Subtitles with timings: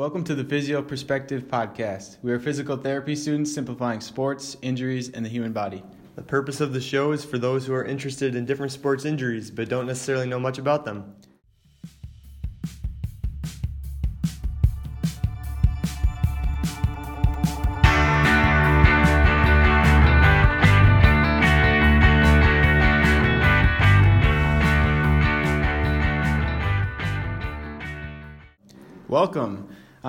[0.00, 2.16] Welcome to the Physio Perspective Podcast.
[2.22, 5.82] We are physical therapy students simplifying sports, injuries, and the human body.
[6.16, 9.50] The purpose of the show is for those who are interested in different sports injuries
[9.50, 11.14] but don't necessarily know much about them.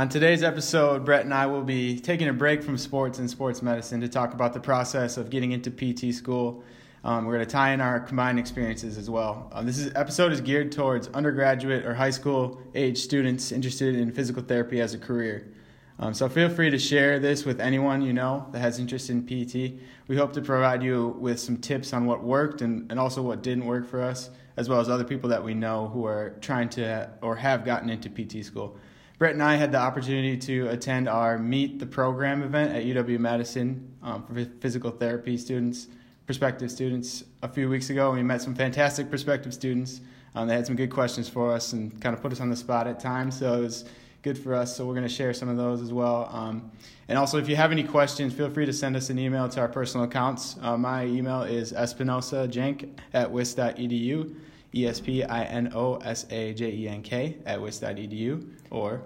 [0.01, 3.61] On today's episode, Brett and I will be taking a break from sports and sports
[3.61, 6.63] medicine to talk about the process of getting into PT school.
[7.03, 9.51] Um, we're going to tie in our combined experiences as well.
[9.53, 14.11] Um, this is, episode is geared towards undergraduate or high school age students interested in
[14.11, 15.53] physical therapy as a career.
[15.99, 19.23] Um, so feel free to share this with anyone you know that has interest in
[19.23, 19.79] PT.
[20.07, 23.43] We hope to provide you with some tips on what worked and, and also what
[23.43, 26.69] didn't work for us, as well as other people that we know who are trying
[26.69, 28.79] to or have gotten into PT school.
[29.21, 33.19] Brett and I had the opportunity to attend our Meet the Program event at UW
[33.19, 35.89] Madison um, for physical therapy students,
[36.25, 38.13] prospective students, a few weeks ago.
[38.13, 40.01] We met some fantastic prospective students.
[40.33, 42.55] Um, they had some good questions for us and kind of put us on the
[42.55, 43.85] spot at times, so it was
[44.23, 44.75] good for us.
[44.75, 46.27] So we're going to share some of those as well.
[46.33, 46.71] Um,
[47.07, 49.59] and also, if you have any questions, feel free to send us an email to
[49.59, 50.55] our personal accounts.
[50.63, 54.35] Uh, my email is espinosajenk at wis.edu.
[54.73, 59.01] E S P I N O S A J E N K at wis.edu or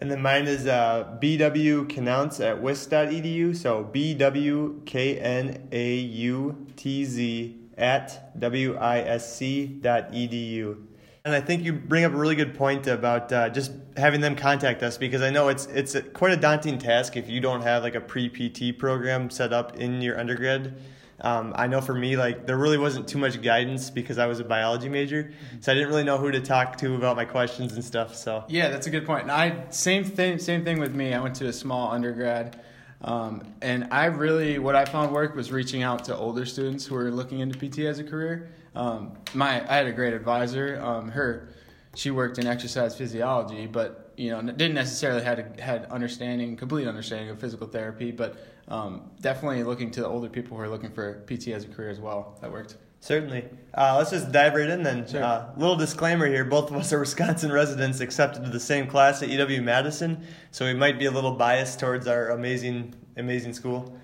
[0.00, 3.54] And then mine is uh, bwknautz at wis.edu.
[3.54, 10.12] So B W K N A U T Z at W I S C dot
[10.12, 10.86] edu.
[11.24, 14.34] And I think you bring up a really good point about uh, just having them
[14.34, 17.82] contact us because I know it's it's quite a daunting task if you don't have
[17.82, 20.80] like a pre PT program set up in your undergrad.
[21.22, 24.40] Um, I know for me, like there really wasn't too much guidance because I was
[24.40, 27.74] a biology major, so I didn't really know who to talk to about my questions
[27.74, 28.14] and stuff.
[28.16, 29.22] So Yeah, that's a good point.
[29.22, 31.12] And I same thing same thing with me.
[31.12, 32.60] I went to a small undergrad.
[33.02, 36.94] Um, and I really, what I found worked was reaching out to older students who
[36.94, 38.50] were looking into PT as a career.
[38.74, 40.78] Um, my, I had a great advisor.
[40.82, 41.48] Um, her,
[41.94, 47.30] she worked in exercise physiology, but you know, didn't necessarily had had understanding, complete understanding
[47.30, 51.24] of physical therapy, but um, definitely looking to the older people who are looking for
[51.26, 52.38] PT as a career as well.
[52.40, 52.76] That worked.
[53.00, 53.46] Certainly.
[53.72, 55.06] Uh, let's just dive right in then.
[55.08, 55.22] Sure.
[55.22, 59.22] Uh, little disclaimer here both of us are Wisconsin residents accepted to the same class
[59.22, 63.96] at UW Madison, so we might be a little biased towards our amazing, amazing school.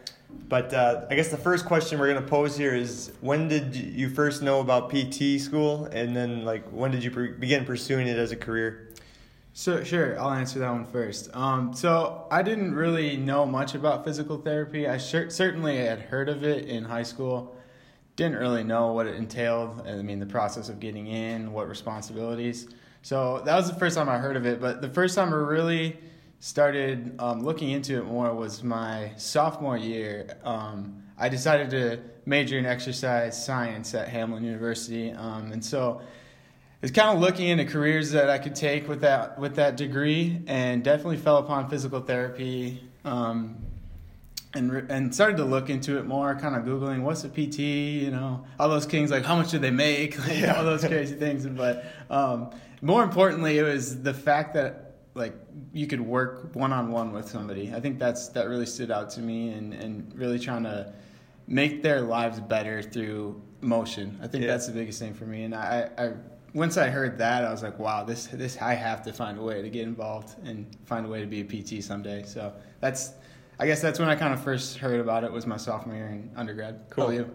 [0.49, 3.75] But uh, I guess the first question we're going to pose here is when did
[3.75, 8.06] you first know about PT school, and then like when did you pre- begin pursuing
[8.06, 8.85] it as a career?
[9.59, 11.34] So sure, I'll answer that one first.
[11.34, 14.87] Um, so I didn't really know much about physical therapy.
[14.87, 17.56] I cer- certainly had heard of it in high school.
[18.17, 19.89] Didn't really know what it entailed.
[19.89, 22.69] I mean, the process of getting in, what responsibilities.
[23.00, 24.61] So that was the first time I heard of it.
[24.61, 26.00] But the first time I really
[26.38, 30.37] started um, looking into it more was my sophomore year.
[30.44, 36.03] Um, I decided to major in exercise science at Hamline University, um, and so
[36.82, 40.41] was kind of looking into careers that I could take with that with that degree,
[40.47, 43.56] and definitely fell upon physical therapy, um,
[44.54, 46.34] and re- and started to look into it more.
[46.34, 49.59] Kind of googling what's a PT, you know, all those things like how much do
[49.59, 51.47] they make, like, all those crazy things.
[51.47, 52.50] But um,
[52.82, 54.82] more importantly, it was the fact that
[55.14, 55.34] like
[55.72, 57.72] you could work one on one with somebody.
[57.75, 60.93] I think that's that really stood out to me, and and really trying to
[61.48, 64.19] make their lives better through motion.
[64.22, 64.50] I think Yeah.
[64.50, 65.88] that's the biggest thing for me, and I.
[65.97, 66.12] I
[66.56, 69.43] once I heard that, I was like, "Wow, this this I have to find a
[69.43, 72.50] way to get involved and find a way to be a PT someday." So
[72.81, 73.12] that's,
[73.59, 75.31] I guess that's when I kind of first heard about it.
[75.31, 76.81] Was my sophomore year in undergrad.
[76.89, 77.27] Cool.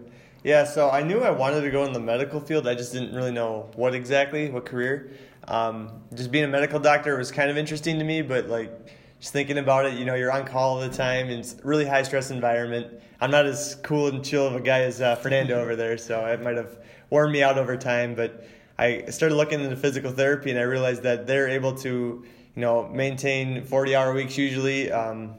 [0.42, 2.66] Yeah, so I knew I wanted to go in the medical field.
[2.66, 5.12] I just didn't really know what exactly, what career.
[5.46, 8.88] Um, just being a medical doctor was kind of interesting to me, but like
[9.20, 11.28] just thinking about it, you know, you're on call all the time.
[11.28, 12.88] And it's a really high stress environment.
[13.20, 16.26] I'm not as cool and chill of a guy as uh, Fernando over there, so
[16.26, 16.76] it might have
[17.08, 18.16] worn me out over time.
[18.16, 18.44] But
[18.78, 22.88] I started looking into physical therapy, and I realized that they're able to, you know,
[22.88, 24.90] maintain 40 hour weeks usually.
[24.90, 25.34] Um,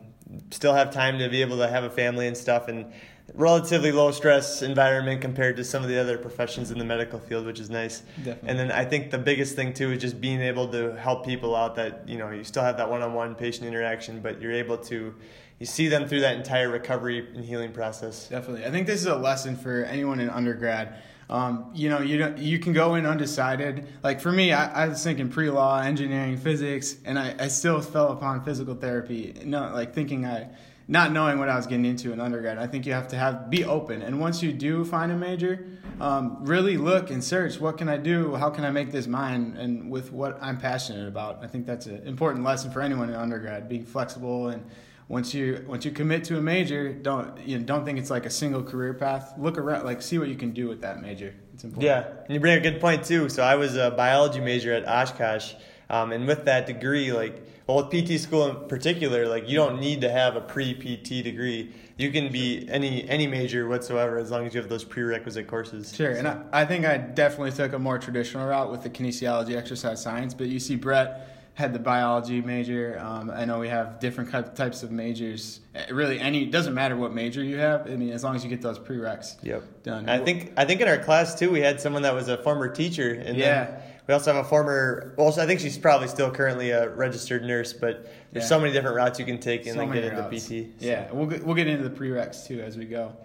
[0.52, 2.92] still have time to be able to have a family and stuff and
[3.36, 7.46] relatively low stress environment compared to some of the other professions in the medical field
[7.46, 8.50] which is nice Definitely.
[8.50, 11.56] and then i think the biggest thing too is just being able to help people
[11.56, 15.14] out that you know you still have that one-on-one patient interaction but you're able to
[15.60, 18.66] you see them through that entire recovery and healing process Definitely.
[18.66, 20.96] I think this is a lesson for anyone in undergrad.
[21.30, 23.88] Um, you know, you don't, you can go in undecided.
[24.04, 28.12] Like for me, I, I was thinking pre-law, engineering, physics, and I, I still fell
[28.12, 29.34] upon physical therapy.
[29.44, 30.50] No, like thinking I
[30.88, 32.58] not knowing what I was getting into in undergrad.
[32.58, 35.66] I think you have to have be open, and once you do find a major,
[36.02, 37.60] um, really look and search.
[37.60, 38.36] What can I do?
[38.36, 39.56] How can I make this mine?
[39.58, 43.16] And with what I'm passionate about, I think that's an important lesson for anyone in
[43.16, 43.70] undergrad.
[43.70, 44.66] Being flexible and
[45.14, 48.26] once you once you commit to a major, don't you know, don't think it's like
[48.26, 49.36] a single career path.
[49.38, 51.36] Look around, like see what you can do with that major.
[51.54, 51.86] It's important.
[51.86, 53.30] Yeah, and you bring a good point too.
[53.30, 55.54] So I was a biology major at Oshkosh,
[55.90, 59.80] um, and with that degree, like well, with PT school in particular, like you don't
[59.80, 61.72] need to have a pre PT degree.
[61.96, 65.96] You can be any any major whatsoever as long as you have those prerequisite courses.
[65.96, 69.56] Sure, and I, I think I definitely took a more traditional route with the kinesiology,
[69.56, 70.34] exercise science.
[70.34, 73.00] But you see, Brett had the biology major.
[73.00, 75.60] Um, I know we have different types of majors.
[75.92, 77.88] Really, any doesn't matter what major you have.
[77.88, 79.64] I mean, as long as you get those prereqs yep.
[79.84, 80.10] done.
[80.10, 82.68] I think I think in our class too, we had someone that was a former
[82.68, 83.66] teacher, and yeah.
[83.66, 85.14] Then we also have a former.
[85.18, 88.50] Well, I think she's probably still currently a registered nurse, but there's yeah.
[88.50, 90.46] so many different routes you can take and so then get into routes.
[90.46, 90.50] PT.
[90.50, 90.66] So.
[90.80, 93.16] Yeah, we'll get, we'll get into the prereqs too as we go.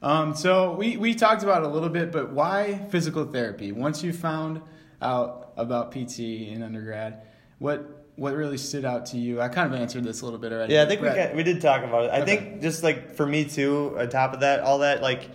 [0.00, 3.72] Um, so we, we talked about it a little bit, but why physical therapy?
[3.72, 4.60] Once you found
[5.00, 7.22] out about PT in undergrad,
[7.62, 9.40] what what really stood out to you?
[9.40, 10.74] I kind of answered this a little bit already.
[10.74, 12.08] Yeah, I think we got, we did talk about it.
[12.08, 12.36] I okay.
[12.36, 15.30] think just like for me too, on top of that, all that like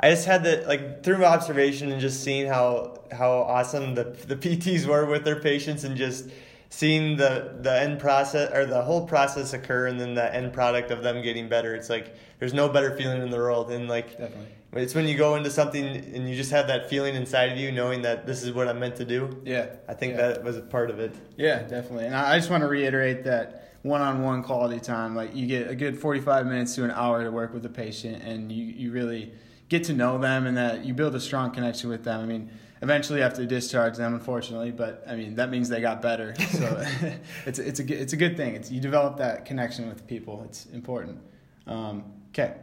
[0.00, 4.34] I just had the like through observation and just seeing how how awesome the the
[4.34, 6.28] PTs were with their patients and just
[6.70, 10.90] seeing the the end process or the whole process occur and then the end product
[10.90, 11.74] of them getting better.
[11.74, 15.16] It's like there's no better feeling in the world and like Definitely it's when you
[15.16, 18.42] go into something and you just have that feeling inside of you, knowing that this
[18.42, 19.40] is what I'm meant to do.
[19.44, 20.28] Yeah, I think yeah.
[20.28, 21.14] that was a part of it.
[21.36, 22.06] Yeah, definitely.
[22.06, 25.98] And I just want to reiterate that one-on-one quality time, like you get a good
[25.98, 29.32] 45 minutes to an hour to work with a patient, and you you really
[29.70, 32.20] get to know them, and that you build a strong connection with them.
[32.20, 32.50] I mean.
[32.80, 36.32] Eventually, you have to discharge them, unfortunately, but I mean that means they got better.
[36.52, 36.86] So
[37.44, 38.54] it's it's a it's a good thing.
[38.54, 40.44] It's you develop that connection with people.
[40.44, 41.18] It's important.
[41.66, 42.54] Um, okay,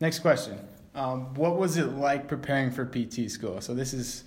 [0.00, 0.58] next question.
[1.00, 3.62] Um, what was it like preparing for PT school?
[3.62, 4.24] So this is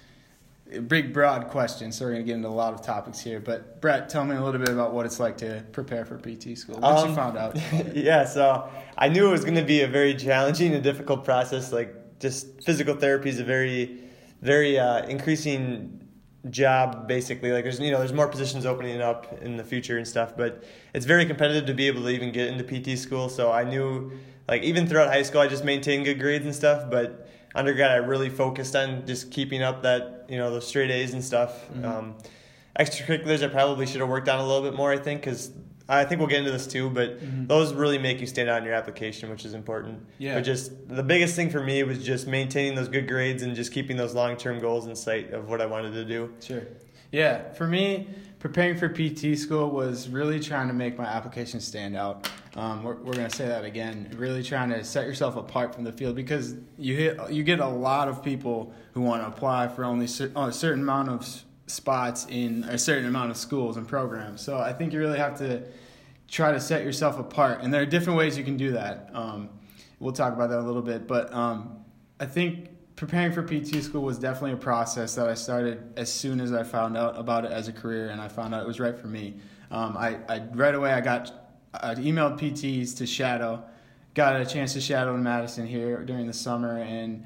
[0.73, 1.91] a big, broad question.
[1.91, 3.39] So we're gonna get into a lot of topics here.
[3.39, 6.57] But Brett, tell me a little bit about what it's like to prepare for PT
[6.57, 6.79] school.
[6.79, 7.55] What um, you found out.
[7.95, 8.67] yeah, so
[8.97, 11.71] I knew it was gonna be a very challenging and difficult process.
[11.71, 13.99] Like just physical therapy is a very,
[14.41, 16.02] very uh, increasing
[16.49, 20.05] job basically like there's you know there's more positions opening up in the future and
[20.05, 20.63] stuff but
[20.93, 24.11] it's very competitive to be able to even get into pt school so i knew
[24.47, 26.89] like even throughout high school, I just maintained good grades and stuff.
[26.89, 31.13] But undergrad, I really focused on just keeping up that you know those straight A's
[31.13, 31.69] and stuff.
[31.69, 31.85] Mm-hmm.
[31.85, 32.15] Um,
[32.79, 34.91] extracurriculars, I probably should have worked on a little bit more.
[34.91, 35.51] I think because
[35.97, 37.47] I think we'll get into this too, but mm-hmm.
[37.47, 40.05] those really make you stand out in your application, which is important.
[40.17, 40.35] Yeah.
[40.35, 43.71] But just the biggest thing for me was just maintaining those good grades and just
[43.71, 46.33] keeping those long term goals in sight of what I wanted to do.
[46.41, 46.63] Sure.
[47.11, 47.53] Yeah.
[47.53, 48.07] For me,
[48.39, 52.29] preparing for PT school was really trying to make my application stand out.
[52.55, 54.13] Um, we're we're going to say that again.
[54.17, 57.67] Really trying to set yourself apart from the field because you hit you get a
[57.67, 62.63] lot of people who want to apply for only a certain amount of spots in
[62.65, 64.41] a certain amount of schools and programs.
[64.41, 65.63] So I think you really have to
[66.33, 69.11] try to set yourself apart, and there are different ways you can do that.
[69.13, 69.49] Um,
[69.99, 71.85] we'll talk about that a little bit, but um,
[72.19, 76.41] I think preparing for PT school was definitely a process that I started as soon
[76.41, 78.79] as I found out about it as a career, and I found out it was
[78.79, 79.35] right for me.
[79.69, 83.63] Um, I, I, right away I got I emailed PTs to shadow,
[84.15, 87.25] got a chance to shadow in Madison here during the summer, and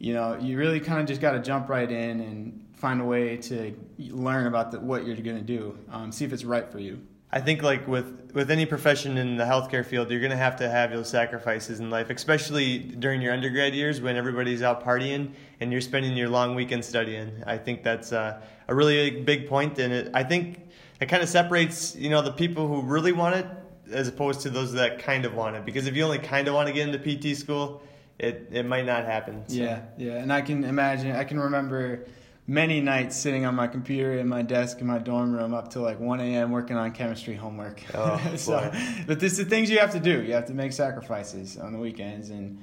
[0.00, 3.04] you know you really kind of just got to jump right in and find a
[3.04, 6.68] way to learn about the, what you're going to do, um, see if it's right
[6.72, 7.00] for you.
[7.30, 10.68] I think like with with any profession in the healthcare field, you're gonna have to
[10.68, 15.72] have those sacrifices in life, especially during your undergrad years when everybody's out partying and
[15.72, 17.42] you're spending your long weekend studying.
[17.46, 20.68] I think that's uh, a really big point, and it, I think
[21.00, 23.46] it kind of separates you know the people who really want it
[23.90, 25.64] as opposed to those that kind of want it.
[25.64, 27.82] Because if you only kind of want to get into PT school,
[28.18, 29.44] it it might not happen.
[29.48, 29.56] So.
[29.56, 31.12] Yeah, yeah, and I can imagine.
[31.16, 32.06] I can remember
[32.48, 35.82] many nights sitting on my computer in my desk in my dorm room up till
[35.82, 36.50] like 1 a.m.
[36.50, 37.82] working on chemistry homework.
[37.94, 38.72] Oh, so,
[39.06, 40.22] but this the things you have to do.
[40.22, 42.58] You have to make sacrifices on the weekends, and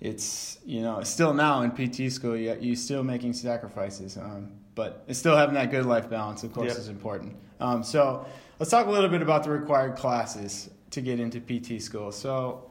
[0.00, 4.16] it's you know still now in PT school you you still making sacrifices.
[4.16, 6.78] Um, but it's still having that good life balance, of course, yep.
[6.78, 7.36] is important.
[7.60, 8.26] Um, so
[8.58, 12.10] let's talk a little bit about the required classes to get into PT school.
[12.10, 12.70] So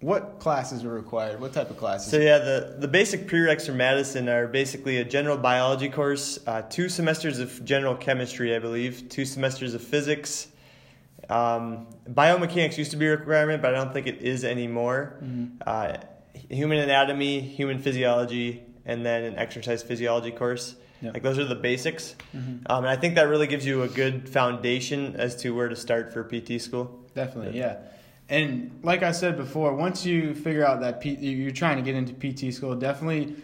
[0.00, 1.40] what classes are required?
[1.40, 2.10] What type of classes?
[2.10, 6.62] So yeah, the, the basic prereqs for Madison are basically a general biology course, uh,
[6.62, 10.48] two semesters of general chemistry, I believe, two semesters of physics.
[11.30, 15.16] Um, biomechanics used to be a requirement, but I don't think it is anymore.
[15.22, 15.62] Mm-hmm.
[15.66, 15.96] Uh,
[16.50, 20.76] human anatomy, human physiology, and then an exercise physiology course.
[21.00, 21.14] Yep.
[21.14, 22.66] Like those are the basics, mm-hmm.
[22.70, 25.76] um, and I think that really gives you a good foundation as to where to
[25.76, 27.04] start for PT school.
[27.14, 27.76] Definitely, yeah.
[28.28, 31.94] And like I said before, once you figure out that P- you're trying to get
[31.94, 33.36] into PT school, definitely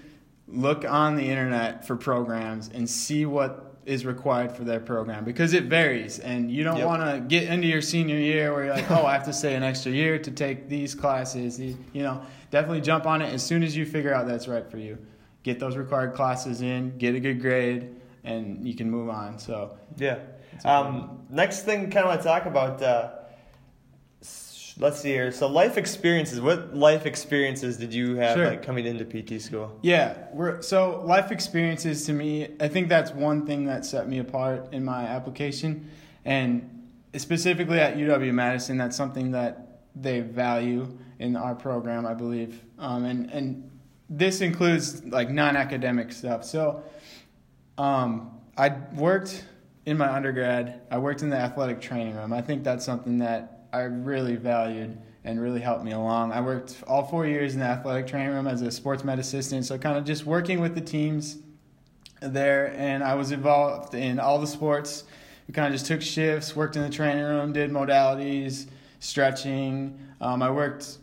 [0.48, 5.54] look on the internet for programs and see what is required for that program because
[5.54, 6.86] it varies and you don't Yep.
[6.86, 9.56] want to get into your senior year where you're like oh i have to stay
[9.56, 12.22] an extra year to take these classes these, you know
[12.52, 14.96] definitely jump on it as soon as you figure out that's right for you
[15.42, 17.88] get those required classes in get a good grade
[18.22, 20.18] and you can move on so Yeah.
[20.64, 22.80] Um, next thing, kind of want to talk about.
[22.80, 23.10] Uh,
[24.78, 25.32] let's see here.
[25.32, 26.40] So, life experiences.
[26.40, 28.46] What life experiences did you have Sure.
[28.48, 29.78] like coming into PT school?
[29.82, 32.48] Yeah, we're so life experiences to me.
[32.60, 35.90] I think that's one thing that set me apart in my application,
[36.24, 36.68] and
[37.16, 40.88] specifically at UW Madison, that's something that they value
[41.18, 42.62] in our program, I believe.
[42.78, 43.70] Um, and and
[44.08, 46.44] this includes like non-academic stuff.
[46.44, 46.82] So,
[47.78, 49.44] um, I worked
[49.86, 50.82] in my undergrad.
[50.90, 52.32] I worked in the athletic training room.
[52.32, 56.32] I think that's something that I really valued and really helped me along.
[56.32, 59.64] I worked all four years in the athletic training room as a sports med assistant,
[59.64, 61.38] so kind of just working with the teams
[62.20, 65.04] there, and I was involved in all the sports.
[65.48, 68.66] We kind of just took shifts, worked in the training room, did modalities,
[69.00, 69.98] stretching.
[70.20, 70.98] Um, I worked,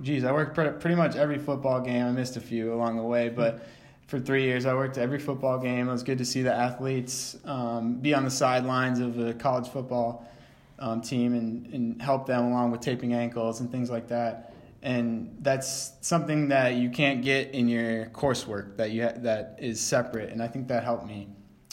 [0.00, 2.06] geez, I worked pretty much every football game.
[2.06, 3.66] I missed a few along the way, but
[4.06, 5.88] for three years I worked every football game.
[5.88, 9.68] It was good to see the athletes um, be on the sidelines of a college
[9.68, 10.26] football
[10.78, 14.54] um, team and, and help them along with taping ankles and things like that.
[14.82, 19.80] And that's something that you can't get in your coursework that you ha- that is
[19.80, 20.30] separate.
[20.30, 21.28] And I think that helped me.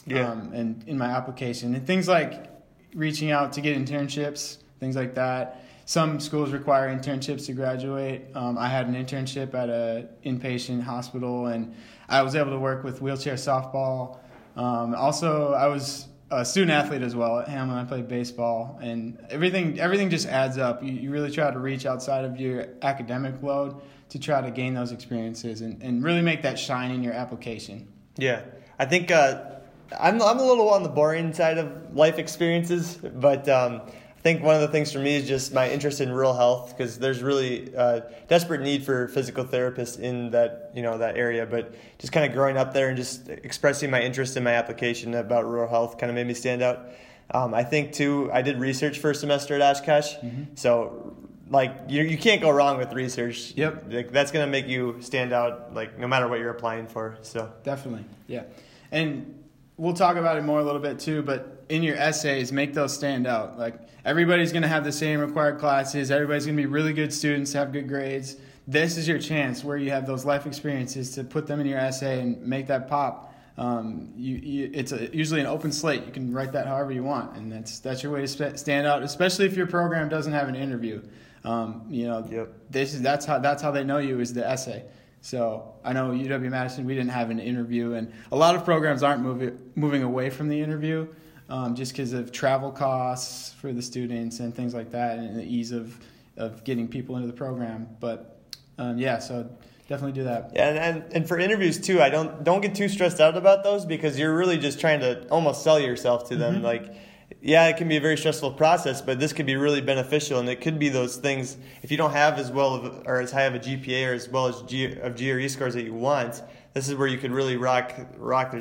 [0.07, 0.31] Yeah.
[0.31, 2.47] Um, and in my application and things like
[2.95, 5.61] reaching out to get internships, things like that.
[5.85, 8.25] Some schools require internships to graduate.
[8.33, 11.75] Um, I had an internship at a inpatient hospital, and
[12.09, 14.17] I was able to work with wheelchair softball.
[14.55, 17.81] Um, also, I was a student athlete as well at Hamline.
[17.81, 20.83] I played baseball, and everything everything just adds up.
[20.83, 24.73] You, you really try to reach outside of your academic load to try to gain
[24.73, 27.87] those experiences and, and really make that shine in your application.
[28.17, 28.43] Yeah,
[28.79, 29.55] I think uh,
[29.99, 33.81] I'm I'm a little on the boring side of life experiences, but um,
[34.25, 36.97] think one of the things for me is just my interest in rural health because
[36.97, 41.45] there's really uh, desperate need for physical therapists in that you know that area.
[41.45, 45.13] But just kind of growing up there and just expressing my interest in my application
[45.13, 46.89] about rural health kind of made me stand out.
[47.29, 48.31] Um, I think too.
[48.33, 50.15] I did research for a semester at Oshkosh,
[50.55, 51.15] so
[51.51, 53.53] like you you can't go wrong with research.
[53.55, 53.83] Yep.
[53.89, 57.19] Like, that's gonna make you stand out like no matter what you're applying for.
[57.21, 57.53] So.
[57.61, 58.45] Definitely, yeah.
[58.91, 59.43] And
[59.77, 62.93] we'll talk about it more a little bit too, but in your essays, make those
[62.93, 63.57] stand out.
[63.57, 67.13] Like everybody's going to have the same required classes, everybody's going to be really good
[67.13, 68.37] students, have good grades.
[68.67, 71.77] This is your chance where you have those life experiences to put them in your
[71.77, 73.33] essay and make that pop.
[73.57, 76.05] Um, you, you, it's a, usually an open slate.
[76.05, 78.85] You can write that however you want, and that's that's your way to sp- stand
[78.85, 79.01] out.
[79.01, 81.01] Especially if your program doesn't have an interview.
[81.45, 82.53] Um, you know, Yep.
[82.71, 84.83] this is that's how that's how they know you is the essay.
[85.21, 89.03] So I know UW Madison, we didn't have an interview, and a lot of programs
[89.03, 91.07] aren't moving moving away from the interview,
[91.49, 95.43] um, just because of travel costs for the students and things like that, and the
[95.43, 95.99] ease of
[96.37, 97.87] of getting people into the program.
[97.99, 98.39] But
[98.77, 99.49] um, yeah, so
[99.87, 100.51] definitely do that.
[100.53, 103.63] Yeah, and, and and for interviews too, I don't don't get too stressed out about
[103.63, 106.63] those because you're really just trying to almost sell yourself to them.
[106.63, 106.93] Like,
[107.41, 110.49] yeah, it can be a very stressful process, but this could be really beneficial, and
[110.49, 111.57] it could be those things.
[111.83, 114.27] If you don't have as well of, or as high of a GPA or as
[114.27, 116.41] well as G, of GRE scores that you want,
[116.73, 118.53] this is where you could really rock rock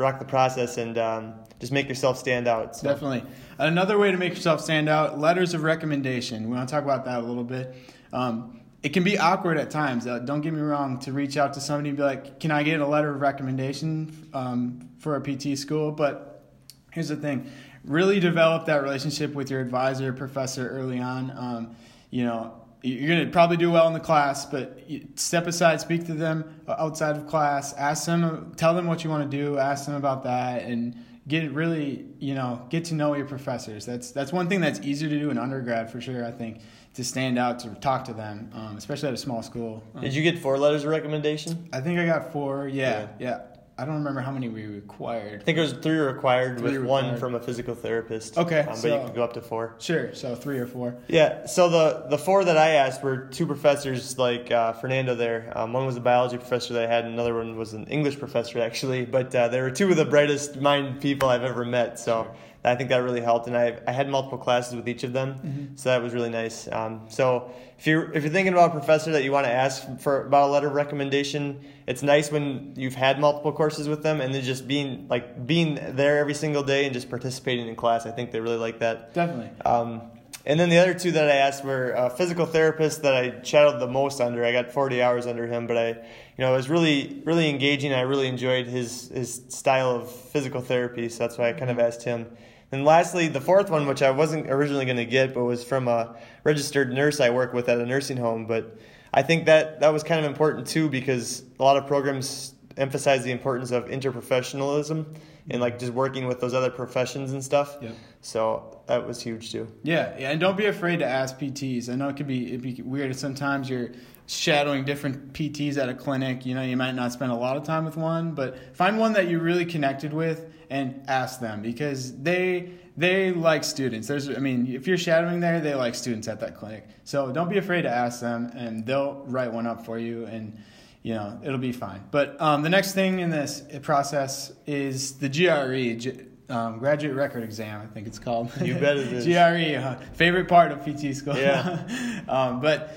[0.00, 2.76] rock the process and um, just make yourself stand out.
[2.76, 2.88] So.
[2.88, 3.24] Definitely.
[3.58, 6.48] Another way to make yourself stand out: letters of recommendation.
[6.48, 7.74] We want to talk about that a little bit.
[8.12, 10.06] Um, it can be awkward at times.
[10.06, 10.98] Uh, don't get me wrong.
[11.00, 14.28] To reach out to somebody and be like, "Can I get a letter of recommendation
[14.32, 16.42] um, for a PT school?" But
[16.90, 17.50] here's the thing:
[17.84, 21.30] really develop that relationship with your advisor, professor early on.
[21.36, 21.76] Um,
[22.10, 24.80] you know, you're going to probably do well in the class, but
[25.14, 29.30] step aside, speak to them outside of class, ask them, tell them what you want
[29.30, 30.96] to do, ask them about that, and
[31.28, 33.86] get really, you know, get to know your professors.
[33.86, 36.24] That's that's one thing that's easier to do in undergrad for sure.
[36.24, 36.60] I think
[36.94, 39.82] to stand out to talk to them, um, especially at a small school.
[39.94, 41.68] Um, Did you get four letters of recommendation?
[41.72, 42.66] I think I got four.
[42.68, 43.42] Yeah, yeah.
[43.80, 45.40] I don't remember how many we required.
[45.40, 48.36] I think it was three required Three with one from a physical therapist.
[48.36, 49.74] Okay, um, but so- you could go up to four.
[49.78, 50.96] Sure, so three or four.
[51.08, 55.50] Yeah, so the the four that I asked were two professors like uh, Fernando there.
[55.56, 58.60] Um, one was a biology professor that I had, another one was an English professor
[58.60, 59.06] actually.
[59.06, 61.98] But uh, they were two of the brightest mind people I've ever met.
[61.98, 65.12] So I think that really helped, and I I had multiple classes with each of
[65.12, 66.68] them, so that was really nice.
[66.70, 69.98] Um, so if you're if you're thinking about a professor that you want to ask
[69.98, 74.20] for about a letter of recommendation, it's nice when you've had multiple courses with them,
[74.20, 78.04] and then just being like being there every single day and just participating in class.
[78.04, 79.14] I think they really like that.
[79.14, 79.50] Definitely.
[79.64, 80.02] Um,
[80.46, 83.78] and then the other two that I asked were a physical therapist that I shadowed
[83.78, 84.44] the most under.
[84.44, 85.96] I got 40 hours under him, but I, you
[86.38, 87.92] know, it was really, really engaging.
[87.92, 91.76] I really enjoyed his his style of physical therapy, so that's why I kind of
[91.76, 91.86] mm-hmm.
[91.86, 92.26] asked him.
[92.72, 95.88] And lastly, the fourth one, which I wasn't originally going to get, but was from
[95.88, 98.46] a registered nurse I work with at a nursing home.
[98.46, 98.78] But
[99.12, 103.24] I think that that was kind of important too because a lot of programs emphasize
[103.24, 105.04] the importance of interprofessionalism
[105.50, 107.76] and like just working with those other professions and stuff.
[107.80, 107.94] Yep.
[108.22, 109.68] So that was huge too.
[109.82, 111.88] Yeah, yeah, and don't be afraid to ask PTs.
[111.88, 113.14] I know it could be it'd be weird.
[113.16, 113.90] Sometimes you're
[114.26, 116.46] shadowing different PTs at a clinic.
[116.46, 119.12] You know, you might not spend a lot of time with one, but find one
[119.14, 124.06] that you really connected with and ask them because they they like students.
[124.06, 126.86] There's, I mean, if you're shadowing there, they like students at that clinic.
[127.04, 130.56] So don't be afraid to ask them, and they'll write one up for you, and
[131.02, 132.04] you know it'll be fine.
[132.10, 136.26] But um, the next thing in this process is the GRE.
[136.48, 138.50] Um, graduate record exam, I think it's called.
[138.60, 139.24] You bet it is.
[139.24, 141.36] GRE, uh, favorite part of PT school.
[141.36, 142.24] Yeah.
[142.28, 142.92] um, but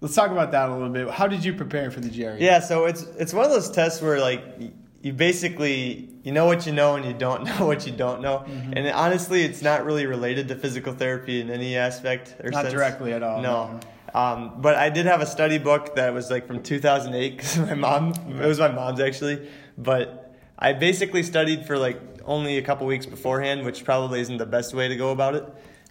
[0.00, 1.10] let's talk about that a little bit.
[1.10, 2.36] How did you prepare for the GRE?
[2.38, 4.42] Yeah, so it's it's one of those tests where like
[5.02, 8.38] you basically you know what you know and you don't know what you don't know.
[8.38, 8.72] Mm-hmm.
[8.76, 12.74] And honestly, it's not really related to physical therapy in any aspect or Not sense.
[12.74, 13.40] directly at all.
[13.42, 13.80] No.
[14.16, 17.74] Um, but I did have a study book that was like from 2008 because my
[17.74, 19.46] mom, it was my mom's actually.
[19.76, 24.46] But I basically studied for like only a couple weeks beforehand, which probably isn't the
[24.46, 25.44] best way to go about it.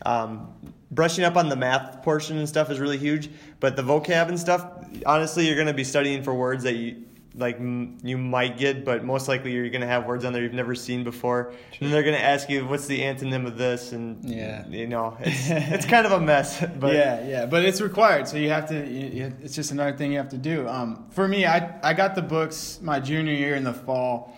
[0.08, 0.56] Um,
[0.90, 3.30] brushing up on the math portion and stuff is really huge,
[3.60, 4.66] but the vocab and stuff,
[5.06, 7.06] honestly, you're going to be studying for words that you
[7.38, 10.42] like m- you might get, but most likely you're going to have words on there
[10.42, 11.54] you've never seen before.
[11.82, 14.66] And they're going to ask you what's the antonym of this, and Yeah.
[14.68, 16.64] you know, it's, it's kind of a mess.
[16.80, 18.76] But yeah, yeah, but it's required, so you have to.
[18.88, 20.68] You- it's just another thing you have to do.
[20.68, 24.38] Um, for me, I I got the books my junior year in the fall.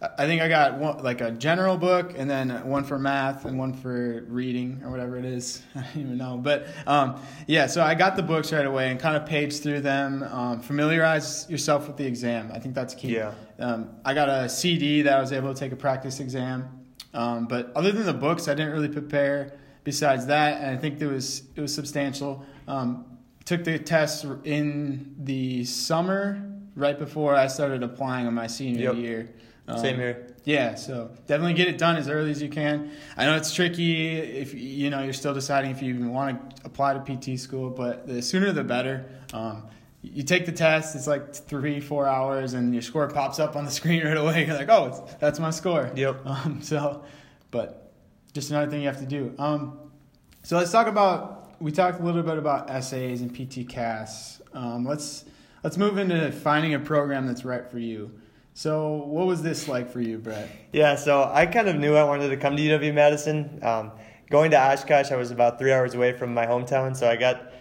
[0.00, 3.58] I think I got one, like a general book, and then one for math, and
[3.58, 5.62] one for reading or whatever it is.
[5.74, 7.66] I don't even know, but um, yeah.
[7.66, 10.22] So I got the books right away and kind of paged through them.
[10.22, 12.52] Um, familiarize yourself with the exam.
[12.54, 13.16] I think that's key.
[13.16, 13.32] Yeah.
[13.58, 16.68] Um, I got a CD that I was able to take a practice exam.
[17.12, 19.58] Um, but other than the books, I didn't really prepare.
[19.82, 22.44] Besides that, and I think it was it was substantial.
[22.68, 26.40] Um, took the test in the summer,
[26.76, 28.96] right before I started applying on my senior Yep.
[28.96, 29.30] year.
[29.68, 30.26] Um, Same here.
[30.44, 32.90] Yeah, so definitely get it done as early as you can.
[33.18, 36.66] I know it's tricky if you know you're still deciding if you even want to
[36.66, 39.04] apply to PT school, but the sooner the better.
[39.34, 39.64] Um,
[40.00, 43.66] you take the test; it's like three, four hours, and your score pops up on
[43.66, 44.46] the screen right away.
[44.46, 46.22] You're like, "Oh, it's, that's my score." Yep.
[46.24, 47.04] Um, so,
[47.50, 47.92] but
[48.32, 49.34] just another thing you have to do.
[49.38, 49.78] Um,
[50.44, 51.60] so let's talk about.
[51.60, 54.40] We talked a little bit about essays and PT casts.
[54.54, 55.24] Um, let's
[55.62, 58.12] let's move into finding a program that's right for you.
[58.58, 60.50] So, what was this like for you, Brett?
[60.72, 63.60] Yeah, so I kind of knew I wanted to come to UW Madison.
[63.62, 63.92] Um,
[64.30, 67.52] going to Oshkosh, I was about three hours away from my hometown, so I got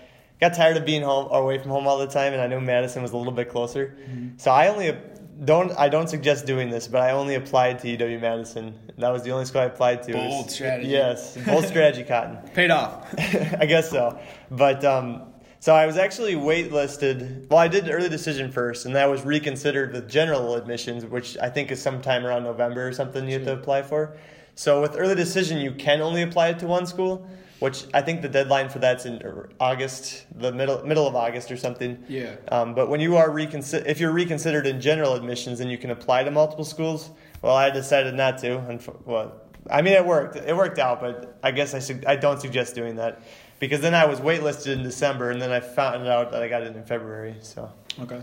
[0.42, 3.04] got tired of being home away from home all the time, and I knew Madison
[3.04, 3.96] was a little bit closer.
[4.38, 4.98] So I only
[5.46, 8.74] don't I don't suggest doing this, but I only applied to UW Madison.
[8.98, 10.16] That was the only school I applied to.
[10.16, 10.90] Was- Bold strategy.
[10.90, 12.38] Yes, bold strategy, Cotton.
[12.56, 13.14] Paid off.
[13.20, 14.20] I guess so.
[14.50, 17.50] But um, so I was actually waitlisted.
[17.50, 21.50] Well, I did early decision first, and that was reconsidered with general admissions, which I
[21.50, 24.18] think is sometime around November or something you have to apply for.
[24.56, 27.28] So with early decision, you can only apply it to one school,
[27.60, 29.22] which I think the deadline for that's in
[29.60, 32.04] August, the middle middle of August or something.
[32.08, 32.36] Yeah.
[32.52, 35.90] Um, but when you are reconsider, if you're reconsidered in general admissions, then you can
[35.90, 37.10] apply to multiple schools.
[37.42, 38.60] Well, I decided not to.
[38.60, 39.42] And well,
[39.72, 40.36] I mean, it worked.
[40.36, 42.06] It worked out, but I guess I should.
[42.06, 43.22] I don't suggest doing that
[43.60, 46.64] because then I was waitlisted in December, and then I found out that I got
[46.64, 47.36] it in February.
[47.42, 48.22] So Okay.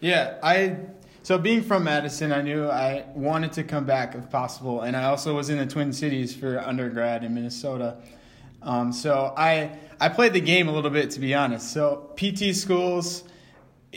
[0.00, 0.76] Yeah, I
[1.22, 5.04] so being from Madison, I knew I wanted to come back if possible, and I
[5.04, 7.96] also was in the Twin Cities for undergrad in Minnesota.
[8.62, 11.72] Um, so I I played the game a little bit to be honest.
[11.72, 13.24] So PT schools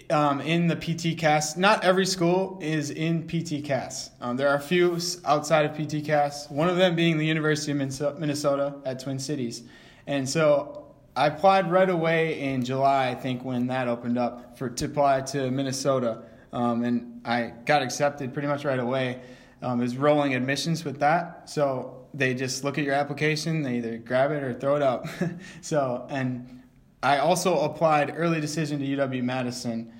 [0.09, 4.11] um, in the PTCAS, not every school is in PTCAS.
[4.21, 6.49] Um, there are a few outside of PTCAS.
[6.49, 9.63] One of them being the University of Minnesota at Twin Cities,
[10.10, 14.67] and so I applied right away in July, I think, when that opened up for
[14.67, 19.22] to apply to Minnesota, um, and I got accepted pretty much right away.
[19.62, 23.98] Um, was rolling admissions with that, so they just look at your application, they either
[23.98, 25.06] grab it or throw it up.
[25.62, 26.63] so, and
[27.04, 29.93] I also applied early decision to UW Madison,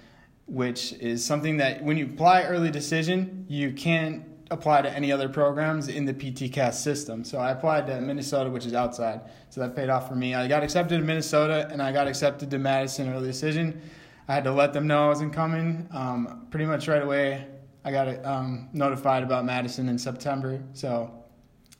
[0.48, 5.30] which is something that when you apply early decision, you can't apply to any other
[5.30, 7.24] programs in the PTCAS system.
[7.24, 9.22] So I applied to Minnesota, which is outside.
[9.50, 10.34] So that paid off for me.
[10.36, 13.82] I got accepted to Minnesota and I got accepted to Madison early decision.
[14.28, 15.88] I had to let them know I wasn't coming.
[15.92, 17.46] Um, pretty much right away,
[17.86, 20.62] I got um, notified about Madison in September.
[20.74, 21.14] So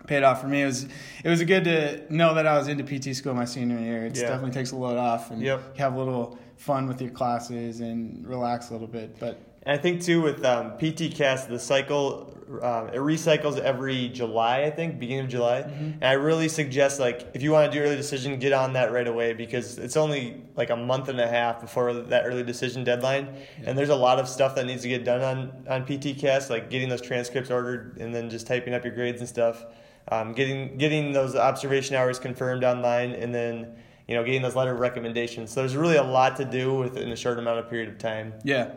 [0.08, 0.62] paid off for me.
[0.62, 0.88] It was
[1.24, 4.06] it was good to know that I was into PT school my senior year.
[4.06, 4.30] It Yeah.
[4.30, 5.78] definitely takes a load off and Yep.
[5.78, 9.20] have a little fun with your classes and relax a little bit.
[9.20, 14.64] But And I think too with um, PTCAS, the cycle um, it recycles every July.
[14.64, 15.60] I think beginning of July.
[15.60, 18.92] And I really suggest like if you want to do early decision, get on that
[18.92, 22.84] right away because it's only like a month and a half before that early decision
[22.84, 23.36] deadline.
[23.64, 26.72] And there's a lot of stuff that needs to get done on on PTCAS, like
[26.72, 29.64] getting those transcripts ordered and then just typing up your grades and stuff.
[30.12, 33.76] Um, getting getting those observation hours confirmed online, and then
[34.08, 35.52] you know getting those letter of recommendations.
[35.52, 38.34] So there's really a lot to do within a short amount of period of time.
[38.44, 38.72] Yeah,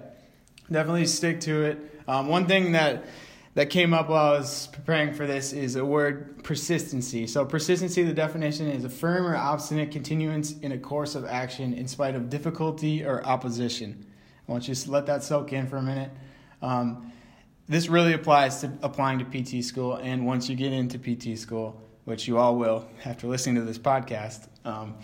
[0.70, 1.78] definitely stick to it.
[2.08, 3.04] Um, one thing that
[3.54, 7.26] that came up while I was preparing for this is a word persistency.
[7.26, 11.74] So persistency, the definition is a firm or obstinate continuance in a course of action
[11.74, 14.06] in spite of difficulty or opposition.
[14.48, 16.10] I want you to let that soak in for a minute.
[16.62, 17.12] Um,
[17.68, 21.80] this really applies to applying to PT school, and once you get into PT school,
[22.04, 24.48] which you all will after listening to this podcast.
[24.64, 24.96] Um,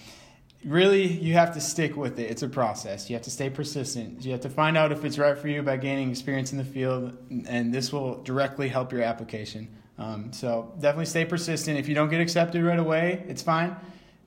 [0.65, 2.31] really you have to stick with it.
[2.31, 3.09] It's a process.
[3.09, 4.25] You have to stay persistent.
[4.25, 6.65] You have to find out if it's right for you by gaining experience in the
[6.65, 7.17] field
[7.47, 9.69] and this will directly help your application.
[9.99, 11.79] Um, so definitely stay persistent.
[11.79, 13.77] If you don't get accepted right away it's fine.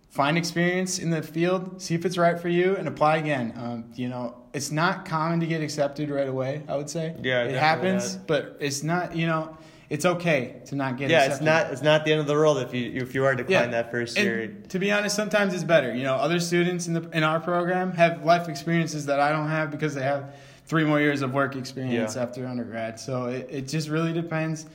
[0.10, 3.54] Find experience in the field see if it's right for you and apply again.
[3.58, 7.16] Um, you know it's not common to get accepted right away i would say.
[7.22, 8.28] Yeah, it happens not.
[8.28, 9.58] but it's not you know
[9.92, 12.34] it's okay to not get yeah, accepted it's not it's not the end of the
[12.34, 14.48] world if you if you are declined that first and year.
[14.70, 15.94] To be honest, sometimes it's better.
[15.94, 19.50] You know, other students in the in our program have life experiences that I don't
[19.50, 20.34] have because they have
[20.66, 22.22] three more years of work experience Yeah.
[22.22, 23.02] after undergrad.
[23.02, 24.66] So it, it just really depends.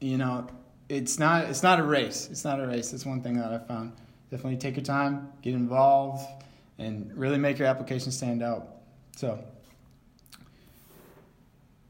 [0.00, 0.48] You know,
[0.88, 2.28] it's not it's not a race.
[2.30, 2.92] It's not a race.
[2.92, 3.92] That's one thing that I found.
[4.30, 6.26] Definitely take your time, get involved,
[6.78, 8.68] and really make your application stand out.
[9.16, 9.38] So,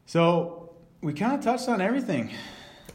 [0.05, 2.29] so we kind of touched on everything.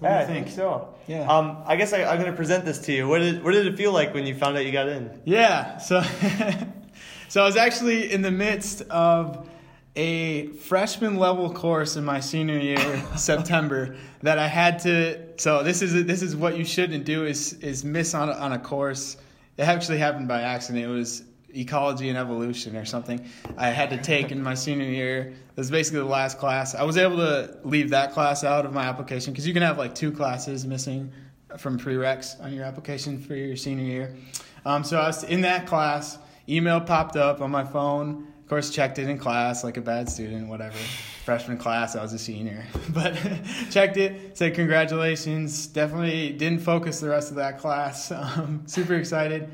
[0.00, 0.54] What Yeah, do I you think?
[0.56, 0.94] so.
[1.06, 1.26] Yeah.
[1.30, 3.08] Um, I guess I, I'm going to present this to you.
[3.08, 5.20] What did what did it feel like when you found out you got in?
[5.24, 6.02] Yeah, so
[7.28, 9.48] so I was actually in the midst of
[9.96, 15.18] a freshman level course in my senior year, September, that I had to.
[15.40, 18.52] So this is this is what you shouldn't do is is miss on a, on
[18.52, 19.16] a course.
[19.56, 20.84] It actually happened by accident.
[20.84, 23.24] It was ecology and evolution or something
[23.56, 25.20] I had to take in my senior year.
[25.28, 26.74] It was basically the last class.
[26.74, 29.78] I was able to leave that class out of my application because you can have
[29.78, 31.10] like two classes missing
[31.56, 34.16] from prereqs on your application for your senior year.
[34.64, 36.18] Um, so I was in that class.
[36.48, 38.26] Email popped up on my phone.
[38.42, 40.76] Of course, checked it in class like a bad student, whatever.
[41.24, 43.14] Freshman class, I was a senior, but
[43.70, 44.36] checked it.
[44.36, 45.66] Said congratulations.
[45.66, 48.12] Definitely didn't focus the rest of that class.
[48.18, 49.48] Um, super excited.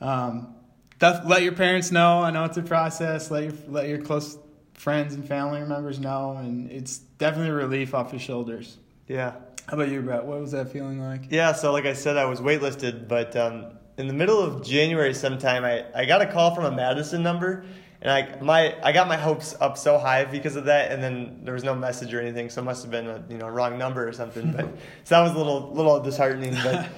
[0.00, 0.55] Um,
[1.00, 2.22] let your parents know.
[2.22, 3.30] I know it's a process.
[3.30, 4.38] Let your let your close
[4.74, 8.78] friends and family members know, and it's definitely a relief off your shoulders.
[9.08, 9.32] Yeah.
[9.66, 10.24] How about you, Brett?
[10.24, 11.22] What was that feeling like?
[11.28, 13.66] Yeah, so like I said, I was waitlisted, but um,
[13.98, 17.64] in the middle of January sometime, I, I got a call from a Madison number,
[18.00, 21.40] and I my I got my hopes up so high because of that, and then
[21.42, 23.76] there was no message or anything, so it must have been a you know wrong
[23.76, 24.52] number or something.
[24.52, 24.66] But
[25.04, 26.54] so that was a little little disheartening.
[26.62, 26.88] But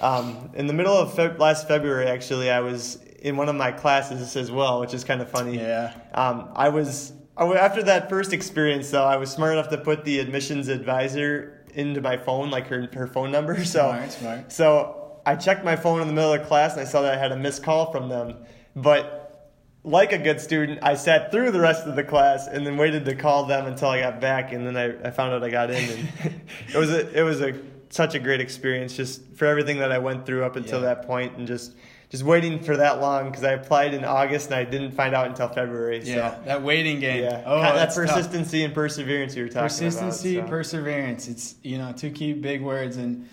[0.00, 3.72] um, in the middle of Feb- last February, actually, I was in one of my
[3.72, 5.56] classes as well, which is kind of funny.
[5.56, 5.94] Yeah.
[6.14, 9.02] Um, I was after that first experience though.
[9.04, 13.06] I was smart enough to put the admissions advisor into my phone, like her her
[13.08, 13.64] phone number.
[13.64, 14.52] So Smart, smart.
[14.52, 17.16] so I checked my phone in the middle of class and I saw that I
[17.16, 18.36] had a missed call from them.
[18.76, 19.22] But
[19.84, 23.04] like a good student, I sat through the rest of the class and then waited
[23.06, 25.70] to call them until I got back, and then I, I found out I got
[25.70, 25.76] in,
[26.22, 26.40] and
[26.74, 27.54] it was a it was a
[27.88, 30.94] such a great experience just for everything that I went through up until Yeah.
[30.94, 31.74] that point, and just
[32.14, 35.26] just waiting for that long because I applied in August and I didn't find out
[35.26, 36.00] until February.
[36.04, 36.42] Yeah, So.
[36.44, 37.24] that waiting game.
[37.24, 38.34] Yeah, Oh, Kind of that that's tough.
[38.62, 40.46] and perseverance you were talking Persistency, about.
[40.46, 40.50] so.
[40.50, 41.26] perseverance.
[41.26, 43.28] It's you know two key big words, and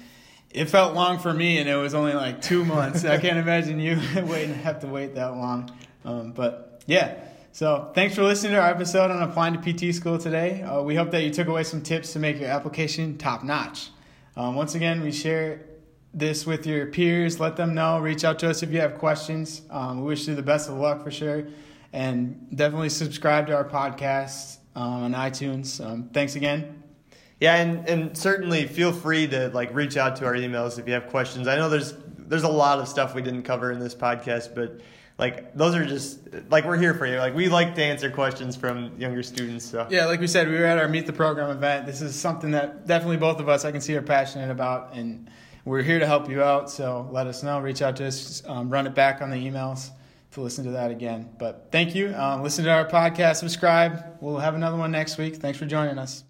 [0.50, 3.06] it felt long for me, and it was only like two months.
[3.06, 5.70] I can't imagine you waiting have to wait that long.
[6.04, 7.20] Um, but yeah,
[7.52, 10.63] so thanks for listening to our episode on applying to PT school today.
[10.63, 13.89] Uh, we hope that you took away some tips to make your application top notch.
[14.36, 15.62] Um, once again, we share
[16.13, 17.39] this with your peers.
[17.39, 18.00] Let them know.
[18.00, 19.62] Reach out to us if you have questions.
[19.69, 21.45] Um, we wish you the best of luck for sure.
[21.93, 25.84] And definitely subscribe to our podcast um, on iTunes.
[25.86, 26.84] Um, thanks again.
[27.39, 30.93] Yeah, and, and certainly feel free to like reach out to our emails if you
[30.93, 31.47] have questions.
[31.47, 34.80] I know there's there's a lot of stuff we didn't cover in this podcast, but
[35.17, 36.19] like those are just
[36.50, 37.17] like we're here for you.
[37.17, 39.65] Like we like to answer questions from younger students.
[39.65, 41.88] So Yeah, like we said, we were at our Meet the Program event.
[41.88, 45.30] This is something that definitely both of us I can see are passionate about, and
[45.65, 46.69] we're here to help you out.
[46.69, 47.60] So let us know.
[47.60, 48.43] Reach out to us.
[48.45, 49.89] Um, run it back on the emails
[50.32, 51.30] to listen to that again.
[51.38, 52.13] But thank you.
[52.15, 53.38] Um, listen to our podcast.
[53.38, 54.17] Subscribe.
[54.21, 55.36] We'll have another one next week.
[55.38, 56.24] Thanks for joining us.